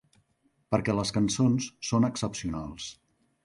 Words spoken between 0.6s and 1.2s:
Perquè les